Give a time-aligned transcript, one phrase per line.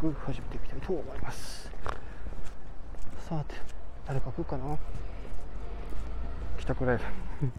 [0.00, 1.70] 速始めていきたいと思います。
[3.28, 3.54] さて
[4.06, 4.76] 誰か来るかな？
[6.58, 7.00] 来たくらい、
[7.40, 7.52] うん。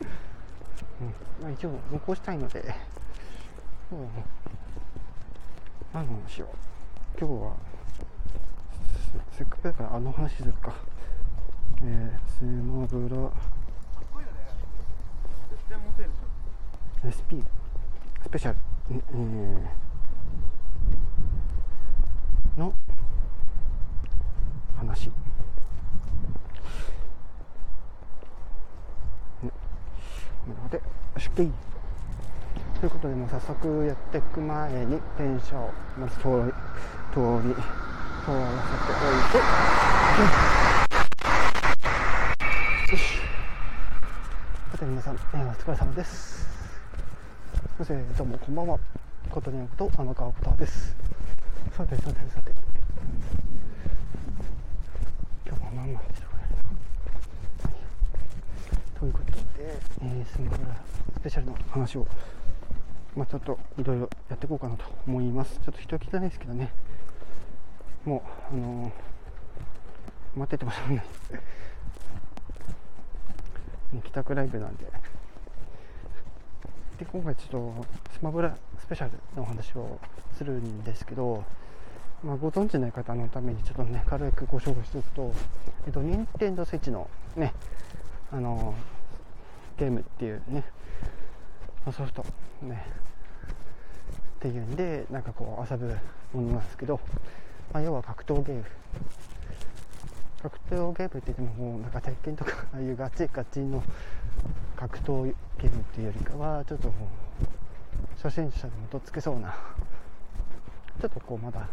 [1.42, 2.76] まあ、一応残したいので、
[3.92, 4.10] うん、
[5.94, 6.54] 何の話を？
[7.20, 7.54] 今日は
[9.32, 10.74] せせっかくだからあの話するか。
[11.84, 13.32] えー、スマブラ。
[17.08, 17.44] SP
[18.24, 18.58] スペシャル、
[18.92, 19.87] えー
[22.58, 22.74] の
[24.78, 25.14] 話、ね、
[30.48, 30.84] なのでよ
[31.20, 31.52] し OK
[32.80, 36.54] ということでもう早速やっていく前に電車をまず通り
[37.14, 37.54] 通り
[38.26, 39.38] 通らせておいて、
[42.92, 43.02] よし。
[44.72, 46.48] さて皆さん、えーお疲れ様です。
[47.78, 48.80] そしてどうもこんばんは。
[49.30, 50.96] ことにゃんこと天川ポターです。
[51.76, 52.52] さてさてさて。
[55.46, 56.44] 今日もまんまんでしょうかね。
[57.64, 57.74] はい。
[59.00, 60.76] ということで、えー、スマブラ
[61.14, 62.08] スペシャルの話を
[63.16, 65.60] まあちょっといろいろやっていこうかなと思います。
[65.64, 66.72] ちょっと人汚いですけどね。
[68.06, 68.92] もうあのー
[70.38, 71.06] 待っててもしょうがない。
[74.04, 74.86] 帰宅ライブなんで。
[76.98, 80.00] で今回ちょっとスマブラスペシャルのお話を
[80.36, 81.44] するんですけど、
[82.24, 85.34] まあ、ご存知ない方のためにちょっとね軽くご紹介しておくと、
[85.86, 87.54] えっと、任天堂スイッチのね
[88.32, 88.74] あの
[89.78, 90.64] ゲームっていうね
[91.86, 92.26] ソフト
[92.64, 92.84] ね
[94.38, 95.96] っていうんでなんかこう遊ぶ
[96.34, 97.00] ものなんですけど、
[97.74, 98.66] まあ、要は格闘ゲーム。
[100.42, 103.84] 格闘ゲームって言ってももうなんか鉄拳とかああいうガチガチの
[104.76, 106.98] 格闘ゲームっていうよりかはちょっともう
[108.22, 109.56] 初心者でもとっつけそうな
[111.02, 111.68] ちょっとこうまだ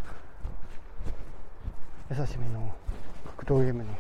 [2.11, 2.75] 優しめの
[3.37, 3.91] 格闘ゲームの、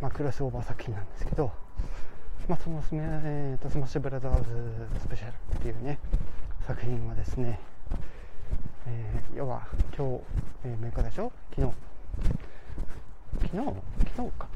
[0.00, 1.52] まあ、クロスオーバー作品なんですけど、
[2.48, 4.44] まあ、そのス,、えーとスマッシュブラザーズ
[5.00, 5.98] スペシャルっていうね
[6.66, 7.58] 作品はですね、
[8.86, 9.62] えー要は
[9.96, 10.22] 今日、
[10.64, 11.32] えー、6日でしょ？
[11.56, 11.72] 昨日。
[13.42, 13.56] 昨日
[14.16, 14.48] 昨日か。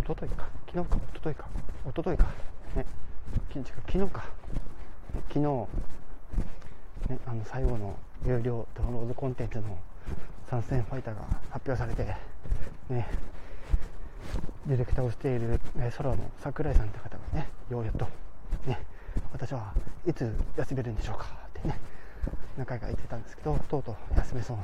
[0.00, 0.48] 一昨日か。
[0.66, 1.46] 昨日か一昨日か。
[1.86, 2.24] 一昨日か。
[2.76, 2.86] ね。
[3.52, 4.24] 昨日昨日か。
[5.28, 5.40] 昨日
[7.10, 7.96] ねあの最後の
[8.26, 9.78] 有料ダウンロードコンテンツの
[10.48, 12.04] 参戦ファイターが発表されて
[12.88, 13.08] ね。
[14.66, 18.06] ディレクターをしている、えー、ソラの桜井さんって方がねようやっと
[18.66, 18.78] ね。
[19.32, 19.72] 私は
[20.06, 21.26] いつ休めるんでしょうか
[21.58, 21.78] ってね。
[22.56, 24.62] 何回か言ってたんですけどとうとう休めそうな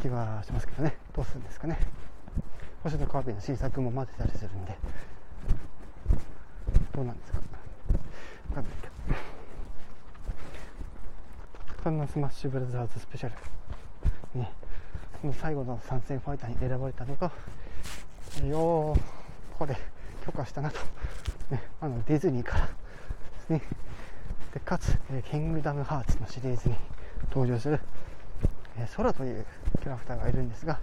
[0.00, 0.96] 気はしますけどね。
[1.14, 1.78] どうするんですかね。
[2.82, 4.76] 星野カービィの新作も待ってたりするんで。
[6.94, 7.38] どうなんですか。
[8.50, 8.92] 分かんないけど。
[11.82, 13.30] そんなスマッシュブラザーズスペシャ
[14.34, 14.40] ル。
[14.40, 14.52] ね。
[15.20, 17.32] その最後の参戦ファイターに選ばれたのが
[18.46, 19.00] よー
[19.58, 19.76] これ
[20.24, 20.78] 許可したなと、
[21.50, 22.66] ね、あのディズニーから。
[22.66, 22.72] で
[23.46, 23.62] すね。
[24.54, 26.76] でかつ、えキングダムハーツのシリーズに
[27.30, 27.80] 登場する
[28.78, 29.44] えー、空という
[29.80, 30.78] キャラクターがいるんですが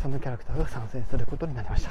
[0.00, 1.90] そのキャラクターが参戦することになりました。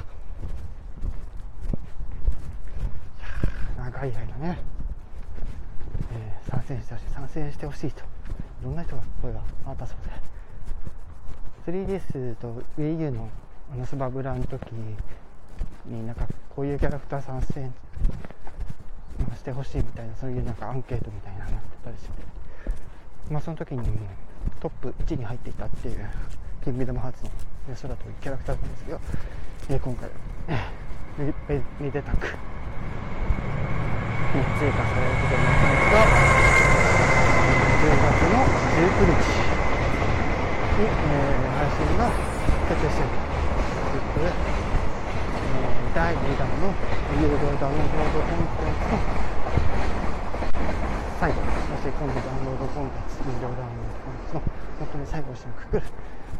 [3.78, 4.58] 長い間ね、
[6.12, 8.04] えー参戦してほしい参戦してほしいとい
[8.64, 9.98] ろんな人が声があったそう
[11.66, 11.84] で。
[11.86, 13.30] 3DS と WiiU の
[13.74, 14.62] あのスバブラの時
[15.86, 17.74] になんかこういうキャラクター参戦
[19.36, 22.10] してほしいみたいなそういうなんかアンケートみたいなのがあったりして。
[23.30, 23.80] まあその時に
[24.60, 26.10] トップ1に入っていたっていう
[26.64, 27.32] キングダムハーツの
[27.68, 29.00] 空というキャラクターなんですけど、
[29.70, 30.10] えー今回、
[30.48, 30.58] えー
[31.24, 31.26] め
[31.56, 32.34] めめでたく、ね、
[34.58, 36.10] 追加されることになったんですが
[37.84, 39.30] 10月の19日
[40.80, 42.10] に、えー配信が
[42.68, 43.10] 決定している
[43.92, 46.74] ということで、えー第2弾の
[47.22, 48.98] 有料ダウンロードコンテンツの
[51.24, 51.44] 最後そ
[51.78, 54.42] して今度ダウンロードコンテンツ有料ダウンロードコンテンツの
[54.80, 55.84] 本当に最後を締めくくる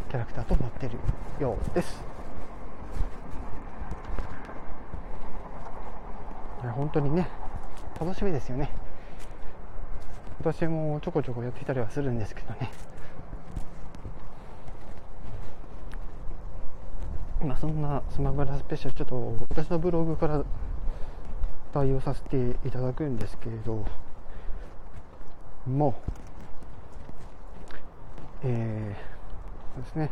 [0.10, 0.98] キャラクターとなっている
[1.40, 2.04] ようです。
[6.64, 7.30] いや本当にね
[7.98, 8.72] 楽しみですよね。
[10.44, 12.70] 私もちょこちょこやってきたりはするんですけどね。
[17.42, 20.44] まあそんなスマブラスペシャルちょっと私のブログから
[21.74, 23.86] 対応させていただくんですけれど。
[25.68, 25.96] も
[28.44, 30.10] えー、そうですね。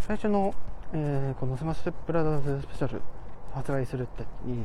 [0.00, 0.54] 最初の、
[0.92, 3.02] えー、このスマッシュブラザーズスペシャル
[3.52, 4.64] 発売するってに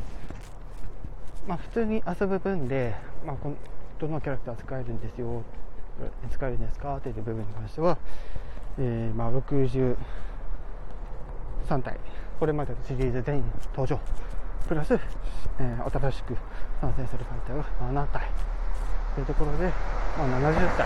[1.47, 2.95] まあ普通に遊ぶ分で、
[3.25, 3.55] まあ、この
[3.99, 5.43] どのキャラクター使えるんですよ
[6.31, 7.97] 使えるんですかっていう部分に関しては
[8.81, 9.97] えー、まあ、63
[11.81, 11.99] 体。
[12.39, 13.43] これまでのシリーズ全員
[13.75, 13.99] 登場。
[14.69, 16.37] プラス、えー、新しく
[16.79, 18.29] 参戦するファイターが7体。
[19.15, 19.65] というところで、
[20.15, 20.85] まあ、70体、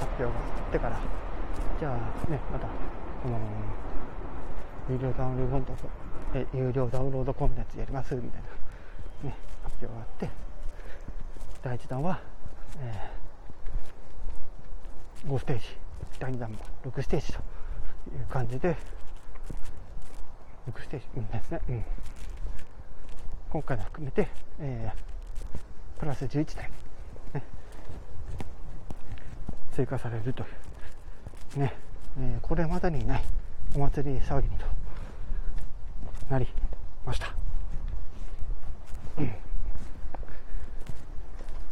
[0.00, 0.32] 発表があ
[0.68, 0.98] ってから。
[1.78, 3.38] じゃあねまたこの
[4.88, 5.74] 有料ダウンロード
[6.32, 8.42] え有料ダウンロードコンテンツやりますみたい
[9.22, 9.28] な。
[9.28, 10.30] ね、発表があって。
[11.62, 12.20] 第1弾は、
[12.80, 13.23] えー、
[15.26, 15.64] 5ステージ
[16.18, 17.38] 第2弾も6ステージとい
[18.22, 18.76] う感じで
[20.70, 21.84] 6ステージ、うんですね、うん、
[23.50, 24.28] 今回の含めて、
[24.60, 26.70] えー、プラス11体、
[27.34, 27.42] ね、
[29.72, 30.46] 追加されるとい
[31.56, 31.74] うね、
[32.18, 33.24] えー、これまでにない
[33.74, 34.66] お祭り騒ぎにと
[36.30, 36.46] なり
[37.04, 37.34] ました。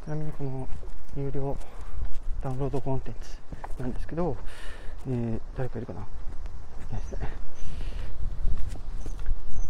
[0.05, 0.69] ちなみにこの
[1.17, 1.57] 有料
[2.43, 3.39] ダウンロードコンテンツ
[3.81, 4.37] なんですけど、
[5.09, 6.01] えー、誰かいるかな？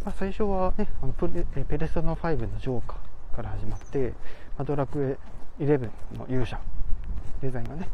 [0.04, 4.08] まあ、最初はね、あのプレペレストナ5のジョーカーから始まって、
[4.56, 5.16] まあ、ドラク
[5.60, 6.58] エ11の勇者、
[7.40, 7.88] デザインがね、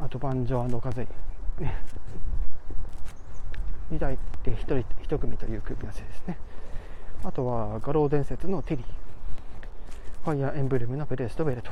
[0.00, 1.06] あとバンジョカゼ
[1.60, 1.76] イ、ね、
[3.92, 4.74] 2台で1人
[5.04, 6.36] 1組という組み合わせですね。
[7.22, 8.86] あとは画廊伝説のテリー、
[10.24, 11.70] ファイアーエンブレムのブレスとベルト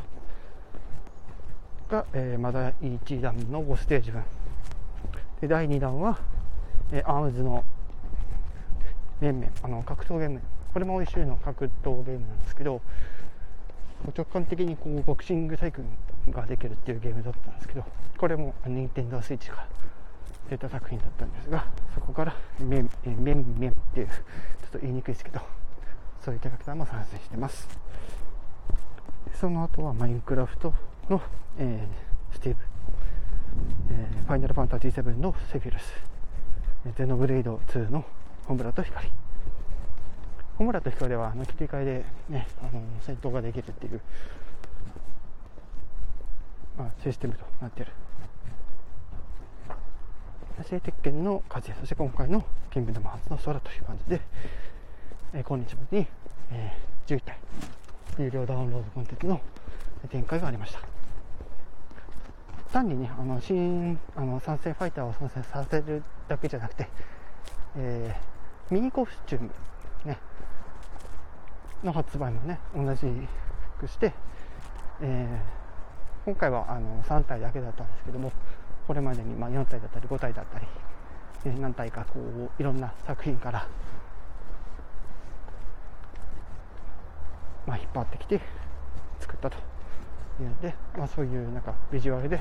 [1.89, 4.23] が、えー、まだ1弾の5ステージ分。
[5.41, 6.19] で第2弾は、
[6.93, 7.65] えー、アームズの
[9.21, 9.53] 面々。
[9.63, 10.41] あの格闘ゲーム。
[10.73, 12.83] これも一種の格闘ゲームなんですけど
[14.15, 15.83] 直感的にこうボクシングサイク
[16.27, 17.85] ルができるっていうゲームだったんですけど
[18.19, 19.69] これも任天堂スイッチから
[20.51, 24.13] 出た作品だったんですがそこからメンメンメンっていうちょ
[24.69, 25.41] っと言いにくいですけど
[26.23, 27.69] そういうキャラクターも参戦してます。
[29.33, 30.75] その後はマインクラフト。
[31.09, 31.23] の、
[31.59, 32.61] えー、スティーブ、
[33.91, 35.93] えー、ファイナルファンタジー7のセフィルス。
[36.97, 38.05] ゼノブレイド2の
[38.47, 39.11] ホムラと光。
[40.57, 44.01] ホムラと光はあの切り替えで、ね、あの戦闘ができるっていう、
[46.79, 47.93] まあ、システムとなっている。
[50.65, 54.21] 性鉄拳の風そして今回のキングダム初の空という感じで、
[55.35, 56.07] えー、今日までに、
[56.51, 57.39] えー、11体
[58.19, 59.41] 有料ダウンロードコンテンツの
[60.11, 60.96] 展開がありました。
[62.73, 66.89] 単にねあの新あの参戦ファイターを参戦させるだけじゃなくて、
[67.77, 69.51] えー、ミニコスチューム、
[70.05, 70.19] ね、
[71.85, 73.07] の発売もね同じ
[73.79, 74.13] くして、
[75.01, 78.33] えー、今回はあの3体だけだったんですけども
[78.87, 80.67] これまでにま4体だったり5体だったり、
[81.45, 83.67] えー、何体かこういろんな作品から
[87.67, 88.41] まあ、引っ張ってきて
[89.21, 89.76] 作ったと。
[90.61, 92.37] で、まあ、そういうなんかビジュアルで、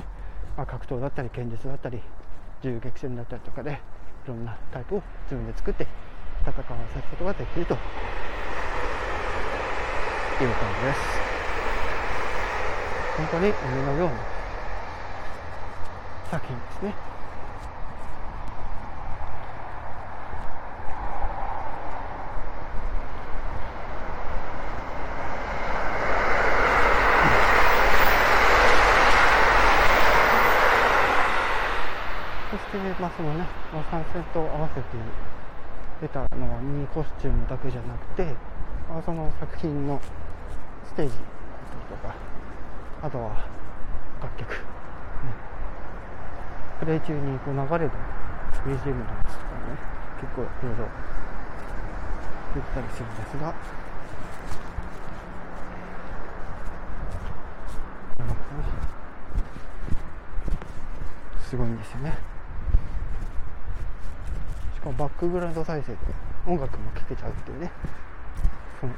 [0.56, 2.00] まあ、格闘だったり剣術だったり
[2.62, 3.76] 銃撃戦だったりとかでい
[4.28, 5.86] ろんなタイプを自分で作って
[6.42, 7.88] 戦わせることができるという感
[10.80, 11.00] じです。
[13.16, 14.14] 本当に夢のような
[16.30, 17.15] 作品ですね。
[33.16, 33.46] そのね
[33.90, 34.86] 参戦と合わせて
[36.02, 38.34] 出たのはミニコスチュームだけじゃなくて
[39.04, 39.98] その作品の
[40.84, 41.12] ステージ
[41.88, 42.14] とか
[43.02, 43.48] あとは
[44.20, 44.56] 楽曲、ね、
[46.80, 47.90] プレイ中にこう流れる
[48.66, 50.88] BGM とかね結構いろいろ
[52.54, 53.54] 言ったりするんですが。
[61.48, 62.35] すごいんですよね。
[64.92, 65.98] バックグラウンド再生で
[66.46, 67.70] 音楽も聴けちゃうっていうね。
[68.80, 68.92] その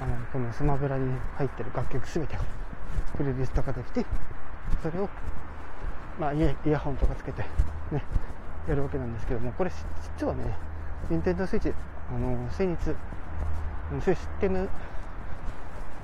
[0.00, 2.38] あのこのスマブラに入ってる楽曲全てを
[3.16, 4.06] プレイリスト化できて
[4.82, 5.08] それを、
[6.20, 7.42] まあ、イヤイヤホンとかつけて
[7.90, 8.04] ね
[8.68, 9.70] やるわけなんですけどもこれ
[10.18, 10.56] 実はね
[11.10, 11.74] 任天堂 switch
[12.08, 12.94] あの先日
[14.04, 14.68] システム、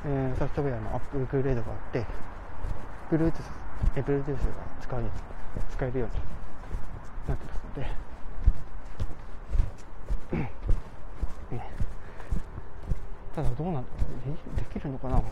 [0.06, 2.04] えー、ソフトウェアのアップグレードがあって
[3.10, 3.32] Bluetooth,
[3.94, 4.36] Bluetooth が
[4.80, 4.96] 使
[5.70, 6.14] 使えるように
[7.28, 7.90] なってますので、
[13.34, 13.86] ただどうなんだろ
[14.26, 15.16] うでできるのかな？
[15.16, 15.22] わ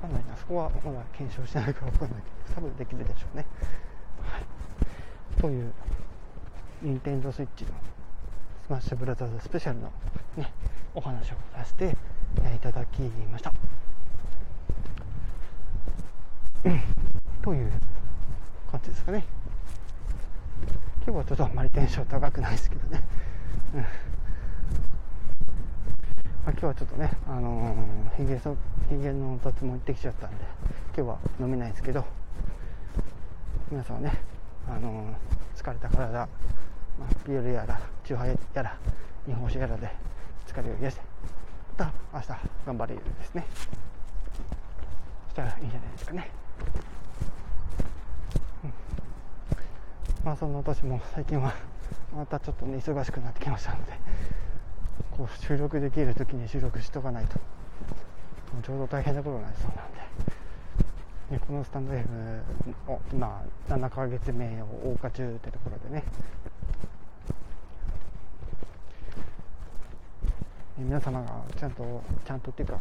[0.00, 3.46] かんないなそこはまだ検証してないからわかんないけど多分できるでしょうね、
[4.22, 5.72] はい、という
[6.82, 7.48] 任天堂 switch の
[8.66, 9.90] スマッシュブラザーズスペシャルの
[10.36, 10.52] ね
[10.94, 11.96] お話をさせて
[12.54, 13.00] いただき
[13.32, 13.52] ました。
[17.42, 17.70] という
[18.70, 19.24] 感じですかね。
[21.06, 23.02] 今日はちょっとあんまりテンション高くないですけどね。
[23.74, 23.84] うん
[26.44, 28.56] まあ、今日はちょっとね、あのー、ヒゲそ
[28.88, 30.36] ヒゲの脱毛行ってきちゃったんで、
[30.96, 32.04] 今日は飲めないですけど、
[33.70, 34.18] 皆さんはね、
[34.66, 36.28] あのー、疲れた体、まあ、
[37.26, 38.74] ビールやら、チューハイやら、
[39.26, 39.90] 日本酒やらで
[40.46, 41.02] 疲れを癒して、
[41.78, 42.28] また明日
[42.66, 43.46] 頑張れるですね。
[45.28, 46.30] そしたらいいんじゃないですかね。
[48.64, 48.72] うん、
[50.24, 51.52] まあそんな年も最近は
[52.16, 53.92] またちょっとね忙しくなってきましたので、
[55.10, 57.38] こう収録できる時に収録しとかないと、
[58.62, 60.00] ちょうど大変なことになりそうなんで。
[61.30, 62.08] ね、このスタンド F
[62.88, 66.04] を今7ヶ月目を謳歌中ってところでね。
[70.76, 72.80] 皆様がちゃんとちゃんとっていうか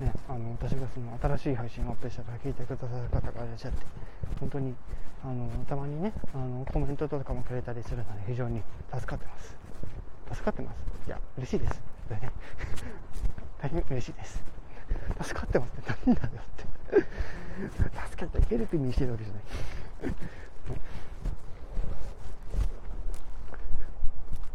[0.00, 3.84] ね、あの私がその新しい配信をアップしたら聞いてくださる方がいらっしゃって
[4.38, 4.72] 本当に
[5.24, 8.62] あのたまにねあのコメントとかもくれたりするので非常に
[8.94, 9.56] 助かってます。
[10.32, 10.76] 助かってます。
[11.06, 11.80] いや嬉しいです。
[12.08, 12.30] これね。
[13.60, 14.42] 大変嬉しいです。
[15.22, 15.92] 助かってますって。
[16.06, 18.08] 何だよって。
[18.10, 19.42] 助けてヘルプにしてるわけじゃない。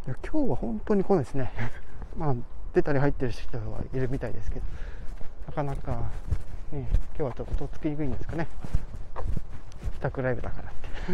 [0.06, 1.50] いや今日は本当にこうですね。
[2.16, 2.34] まあ
[2.74, 4.66] 出たり入ってる人はいるみたいですけど。
[5.46, 6.10] なかなか、
[6.72, 8.48] ね、今日はちょっととっつきにくいんですかね。
[9.94, 10.72] 帰宅ライブだからっ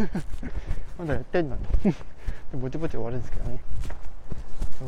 [0.08, 0.24] て。
[0.98, 1.62] まだやってんのに。
[2.60, 3.60] ぼちぼち終わるんですけどね。
[4.80, 4.86] そ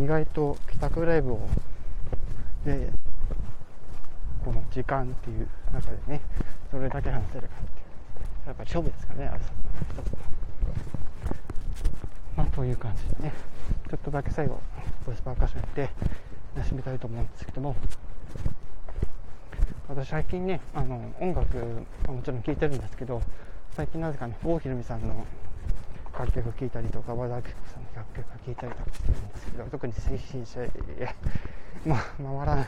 [0.00, 1.48] う意外と帰宅ライブを
[2.64, 2.90] で
[4.44, 6.20] この時間っていう中でね
[6.72, 7.82] どれだけ話せるかってい
[8.44, 9.50] うやっぱり勝負ですかねあれさ。
[12.36, 13.34] まあという感じでね
[13.90, 14.60] ちょっとだけ最後
[15.04, 15.90] ボイスパーカッションやって
[16.62, 17.76] 締めたいと思うんですけども。
[19.88, 21.56] 私最近ねあの音楽
[22.06, 23.22] はもちろん聴いてるんですけど
[23.74, 25.24] 最近なぜかね郷ひろみさんの
[26.18, 30.60] 楽曲聴いたりとか和田アキ子さんの楽曲聴いたりとかしてるんですけど特に精神者
[31.86, 32.66] まあ回らない。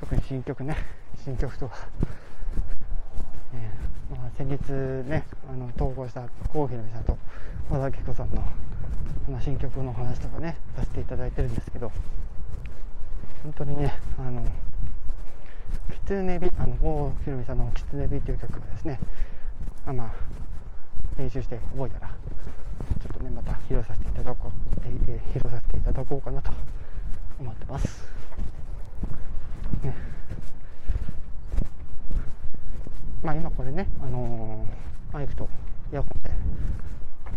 [0.00, 0.76] 特に新曲ね。
[1.24, 1.76] 新曲とか、
[3.54, 7.16] えー、まあ、先日ねあの投稿した郷ひろみさんと
[7.70, 8.42] 和田アキ子さんの
[9.40, 11.92] 新曲の話とかねさせていただいてるんですけど
[13.44, 14.44] 本当にねあの
[15.92, 18.98] キツネビあの郷ひろみさんの「キツネビ」という曲をですね
[19.86, 20.41] あまあ
[21.18, 26.50] 練習して覚えたらちょっとねまた披露させていただこう、えー、披露させていただこうかなと
[27.38, 28.04] 思ってます、
[29.82, 29.94] ね、
[33.22, 35.48] まあ今これねあのー、マイクと
[35.92, 36.30] イヤホンで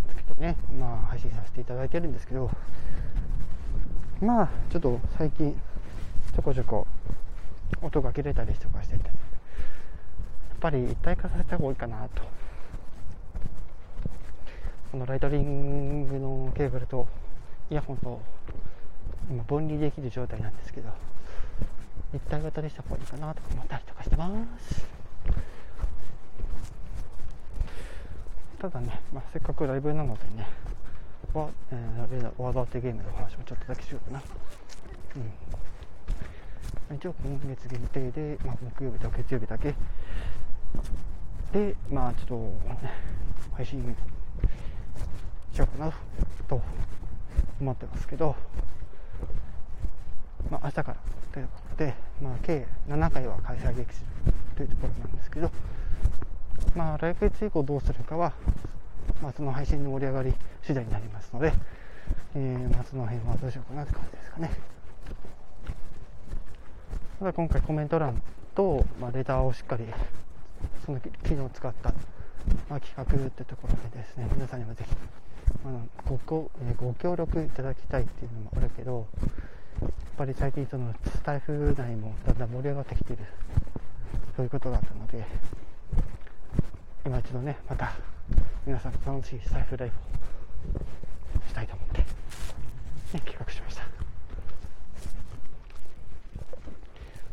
[0.09, 2.49] つけてねまあ配信させていただいてるんですけど
[4.21, 5.53] まあちょっと最近
[6.33, 6.87] ちょこちょこ
[7.81, 9.13] 音が切れたりとかしててやっ
[10.59, 12.23] ぱり一体化させた方がいいかなと
[14.95, 17.05] このライトリングのケーブルと
[17.69, 18.21] イヤホンと
[19.29, 20.87] 今分離できる状態なんですけど
[22.13, 24.87] 一体型にした方がいいかなとか思ったりとかしてます。
[28.57, 30.47] ただね、まあ、せっかくライブなのでね
[31.33, 34.23] わ、えー、ワードアーテゲームの話もちょっとだけしようかな。
[36.89, 36.95] うん。
[36.95, 39.75] 一応今月限定で、まあ、木曜日と月曜日だけ。
[41.51, 42.93] でまあちょっと、ね、
[43.57, 43.93] 配信
[45.53, 45.93] しようかな
[46.47, 46.61] と
[47.59, 48.35] 思ってますけど、
[50.49, 50.97] まあ、明日から
[51.31, 53.95] ということで、まあ、計7回は開催できる
[54.55, 55.51] というところなんですけど、
[56.75, 58.33] まあ、来月以降どうするかは、
[59.21, 60.33] まあ、その配信の盛り上がり
[60.63, 61.53] 次第になりますので、
[62.35, 64.51] えー、まあ、その辺はどうしようかなって感じですかね。
[67.19, 68.21] ただ今回コメント欄
[68.55, 69.85] と、まあ、レターをしっかり
[70.85, 71.93] その機能を使った、
[72.69, 74.95] まあ、企画ってところでですね皆さんにもぜひ
[75.63, 79.07] あのごごご協力いただきたいっていうのもあるけど
[79.81, 83.19] やっぱり最近そのスタイフ内もだんだん盛り上がってきてる。
[84.35, 85.25] そういうことがあったので
[87.05, 87.93] 今一度ねまた
[88.65, 89.95] 皆さん楽しいスタイフライフ
[91.39, 92.05] をしたいと思って、ね、
[93.13, 93.83] 企画しました。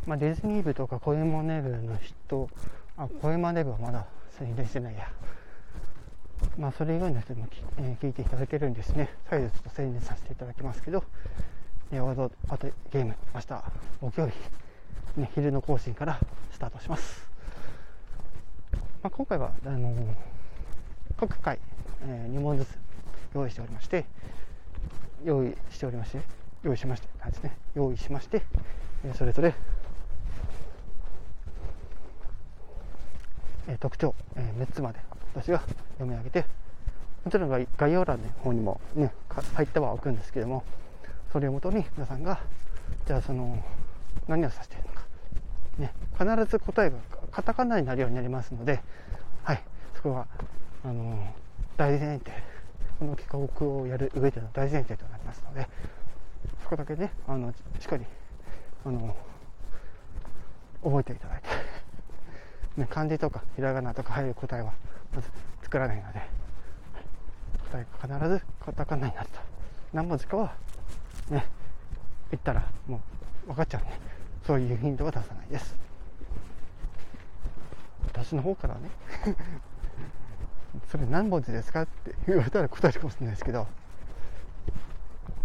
[0.06, 2.48] まあ、ディズニー部とかコイモネ部の人
[2.96, 4.06] あコイモネ部はまだ
[4.38, 5.08] 宣伝してないや。
[6.58, 7.46] まあそれ以外の人も、
[7.78, 9.08] えー、聞いていただけるんですね。
[9.28, 11.04] 再度ちょっと宣伝させていただきますけど
[11.90, 13.14] えワードパーゲーム。
[13.34, 13.62] 明日
[14.00, 16.18] 木曜日、ね、昼の更新から
[16.50, 17.28] スタートします、
[19.02, 19.94] まあ、今回はあのー、
[21.18, 21.58] 各回、
[22.02, 22.78] えー、2問ずつ
[23.34, 24.04] 用意しておりまして
[25.24, 26.20] 用意しておりまして
[26.62, 27.56] 用意しましてですね。
[27.74, 28.42] 用意しまして、
[29.04, 29.54] えー、それぞれ
[33.68, 34.98] え特徴、え3つまで
[35.34, 35.60] 私が
[35.98, 36.46] 読み上げて
[37.24, 39.12] もちろん概要欄の方にもね
[39.54, 40.64] 入ってはおくんですけども
[41.32, 42.40] それをもとに皆さんが
[43.06, 43.62] じゃあその
[44.28, 45.02] 何を指しているのか、
[45.78, 46.96] ね、必ず答えが
[47.30, 48.80] カタカナになるようになりますので、
[49.44, 49.62] はい、
[49.94, 50.26] そこは
[50.84, 51.34] あの
[51.76, 52.30] 大前提
[52.98, 55.68] この企画をやる上での大前提となりますので
[56.62, 58.04] そこだけねあのしっかり
[58.84, 59.16] あの
[60.82, 61.48] 覚えていただいて、
[62.80, 64.72] ね、漢字とかひらがなとか入る答えは
[65.62, 66.20] 作らないので。
[67.70, 69.40] 答えが必ずカタカナになると。
[69.92, 70.54] 何文字かは
[71.30, 71.46] ね
[72.30, 73.00] 言ったらも
[73.44, 73.90] う分かっちゃうんで
[74.46, 75.74] そういうヒントは出さないです。
[78.06, 78.90] 私の方からね。
[80.90, 83.66] それ何文字ですかって言われたら答えるかもしれないですけど。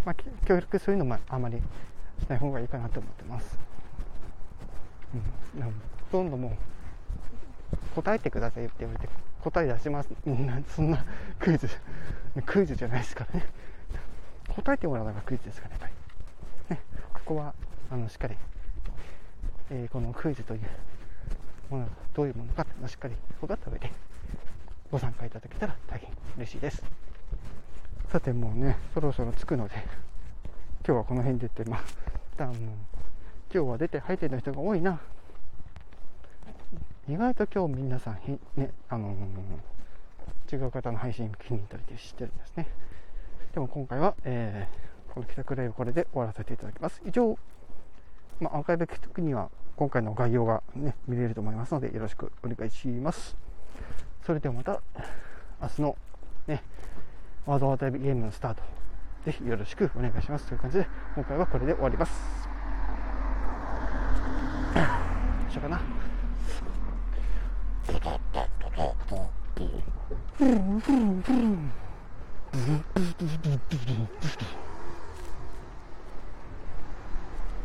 [0.08, 3.60] まあ協力そういうのもあまりしない方がいいかなと思ってます、
[5.14, 5.72] うん、ほ
[6.12, 6.58] とんども
[7.74, 9.10] う答えてくださいって言われて
[9.43, 10.10] 答え出します。
[10.76, 11.04] そんな
[11.39, 11.69] クイズ。
[12.45, 13.45] クイズじゃないですからね。
[14.50, 15.93] 答えてもらうのがクイズですからやっぱり。
[16.76, 16.82] ね。
[17.13, 17.54] ここは
[17.91, 18.36] あのしっかり、
[19.69, 20.62] えー、このクイズという
[21.69, 23.91] ものがどういうものかっていうのをしっかり分かった上で
[24.91, 26.84] ご参加いただけたら大変嬉しいです。
[28.10, 29.76] さてもうねそろそろ着くので
[30.86, 31.84] 今日はこの辺でってまあ
[32.38, 32.54] 今
[33.50, 35.00] 日は出て入ってる人が多いな。
[37.10, 42.67] 意外と今日皆さんねあのー、違う方の配信気に入ったりしてるんですね
[43.58, 47.02] でも今回は、えー、この企画例をこれで終わらせていただきます。
[47.08, 47.39] 以上、
[48.39, 53.36] まあ、アーカイブ聞くには今回の概要が、ね、見れると思いますのでよろしくお願いします。
[54.24, 54.80] それではまた
[55.60, 55.98] 明日の
[56.46, 56.62] ね、
[57.48, 58.62] ワードワードゲームのスタート、
[59.26, 62.48] ぜひよろしくお願いしますという感じで、今回はこれで終わります。
[64.76, 64.82] ど
[65.48, 66.16] うしようかな。
[70.39, 71.78] Mm-hmm.